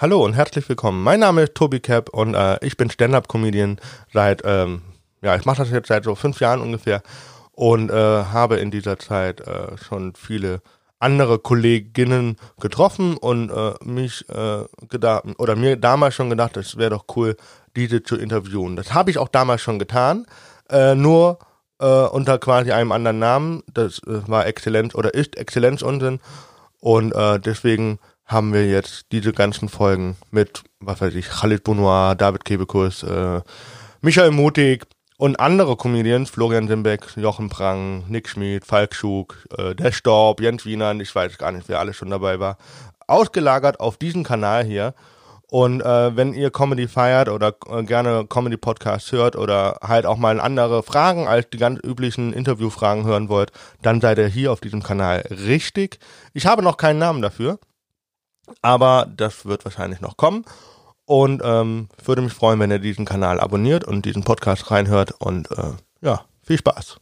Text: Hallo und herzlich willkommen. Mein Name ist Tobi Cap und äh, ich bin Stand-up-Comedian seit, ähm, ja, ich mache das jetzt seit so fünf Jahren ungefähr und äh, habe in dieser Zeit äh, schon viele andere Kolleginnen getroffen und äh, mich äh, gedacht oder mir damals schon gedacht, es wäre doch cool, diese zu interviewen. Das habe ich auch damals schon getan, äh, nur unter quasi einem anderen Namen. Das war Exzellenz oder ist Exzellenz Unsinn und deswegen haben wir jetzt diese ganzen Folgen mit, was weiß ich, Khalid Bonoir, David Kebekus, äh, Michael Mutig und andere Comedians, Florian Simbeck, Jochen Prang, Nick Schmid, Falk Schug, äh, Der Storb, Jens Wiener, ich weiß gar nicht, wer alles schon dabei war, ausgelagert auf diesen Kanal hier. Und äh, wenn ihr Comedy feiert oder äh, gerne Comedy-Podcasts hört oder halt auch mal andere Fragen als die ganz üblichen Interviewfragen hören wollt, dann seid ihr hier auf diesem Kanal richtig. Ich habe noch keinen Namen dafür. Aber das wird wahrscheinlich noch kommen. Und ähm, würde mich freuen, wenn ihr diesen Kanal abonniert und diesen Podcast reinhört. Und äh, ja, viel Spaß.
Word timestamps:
Hallo 0.00 0.24
und 0.24 0.32
herzlich 0.32 0.66
willkommen. 0.66 1.02
Mein 1.02 1.20
Name 1.20 1.42
ist 1.42 1.54
Tobi 1.54 1.78
Cap 1.78 2.08
und 2.08 2.32
äh, 2.32 2.56
ich 2.64 2.78
bin 2.78 2.88
Stand-up-Comedian 2.88 3.78
seit, 4.10 4.40
ähm, 4.46 4.80
ja, 5.20 5.36
ich 5.36 5.44
mache 5.44 5.58
das 5.58 5.70
jetzt 5.70 5.88
seit 5.88 6.04
so 6.04 6.14
fünf 6.14 6.40
Jahren 6.40 6.62
ungefähr 6.62 7.02
und 7.52 7.90
äh, 7.90 7.92
habe 7.92 8.56
in 8.56 8.70
dieser 8.70 8.98
Zeit 8.98 9.42
äh, 9.42 9.76
schon 9.76 10.14
viele 10.14 10.62
andere 11.00 11.38
Kolleginnen 11.38 12.38
getroffen 12.58 13.18
und 13.18 13.50
äh, 13.50 13.74
mich 13.84 14.26
äh, 14.30 14.64
gedacht 14.88 15.24
oder 15.36 15.54
mir 15.54 15.76
damals 15.76 16.14
schon 16.14 16.30
gedacht, 16.30 16.56
es 16.56 16.78
wäre 16.78 16.88
doch 16.88 17.04
cool, 17.14 17.36
diese 17.76 18.02
zu 18.02 18.16
interviewen. 18.16 18.76
Das 18.76 18.94
habe 18.94 19.10
ich 19.10 19.18
auch 19.18 19.28
damals 19.28 19.60
schon 19.60 19.78
getan, 19.78 20.24
äh, 20.70 20.94
nur 20.94 21.40
unter 21.78 22.38
quasi 22.38 22.72
einem 22.72 22.92
anderen 22.92 23.18
Namen. 23.18 23.62
Das 23.72 24.02
war 24.04 24.46
Exzellenz 24.46 24.94
oder 24.94 25.14
ist 25.14 25.38
Exzellenz 25.38 25.80
Unsinn 25.80 26.20
und 26.78 27.14
deswegen 27.46 27.98
haben 28.30 28.54
wir 28.54 28.66
jetzt 28.66 29.06
diese 29.10 29.32
ganzen 29.32 29.68
Folgen 29.68 30.16
mit, 30.30 30.62
was 30.78 31.00
weiß 31.00 31.14
ich, 31.14 31.28
Khalid 31.28 31.64
Bonoir, 31.64 32.14
David 32.14 32.44
Kebekus, 32.44 33.02
äh, 33.02 33.40
Michael 34.02 34.30
Mutig 34.30 34.86
und 35.18 35.40
andere 35.40 35.76
Comedians, 35.76 36.30
Florian 36.30 36.68
Simbeck, 36.68 37.16
Jochen 37.16 37.48
Prang, 37.48 38.04
Nick 38.08 38.28
Schmid, 38.28 38.64
Falk 38.64 38.94
Schug, 38.94 39.36
äh, 39.58 39.74
Der 39.74 39.90
Storb, 39.90 40.40
Jens 40.40 40.64
Wiener, 40.64 40.94
ich 41.00 41.12
weiß 41.12 41.38
gar 41.38 41.50
nicht, 41.50 41.68
wer 41.68 41.80
alles 41.80 41.96
schon 41.96 42.10
dabei 42.10 42.38
war, 42.38 42.56
ausgelagert 43.08 43.80
auf 43.80 43.96
diesen 43.96 44.22
Kanal 44.22 44.64
hier. 44.64 44.94
Und 45.50 45.80
äh, 45.80 46.16
wenn 46.16 46.32
ihr 46.32 46.52
Comedy 46.52 46.86
feiert 46.86 47.28
oder 47.28 47.56
äh, 47.68 47.82
gerne 47.82 48.24
Comedy-Podcasts 48.28 49.10
hört 49.10 49.34
oder 49.34 49.80
halt 49.82 50.06
auch 50.06 50.16
mal 50.16 50.38
andere 50.38 50.84
Fragen 50.84 51.26
als 51.26 51.50
die 51.50 51.58
ganz 51.58 51.80
üblichen 51.82 52.32
Interviewfragen 52.32 53.04
hören 53.04 53.28
wollt, 53.28 53.50
dann 53.82 54.00
seid 54.00 54.18
ihr 54.18 54.28
hier 54.28 54.52
auf 54.52 54.60
diesem 54.60 54.84
Kanal 54.84 55.24
richtig. 55.28 55.98
Ich 56.34 56.46
habe 56.46 56.62
noch 56.62 56.76
keinen 56.76 57.00
Namen 57.00 57.20
dafür. 57.20 57.58
Aber 58.62 59.06
das 59.16 59.46
wird 59.46 59.64
wahrscheinlich 59.64 60.00
noch 60.00 60.16
kommen. 60.16 60.44
Und 61.04 61.42
ähm, 61.44 61.88
würde 62.04 62.22
mich 62.22 62.32
freuen, 62.32 62.60
wenn 62.60 62.70
ihr 62.70 62.78
diesen 62.78 63.04
Kanal 63.04 63.40
abonniert 63.40 63.84
und 63.84 64.04
diesen 64.04 64.22
Podcast 64.22 64.70
reinhört. 64.70 65.12
Und 65.18 65.50
äh, 65.50 65.72
ja, 66.02 66.24
viel 66.42 66.58
Spaß. 66.58 66.98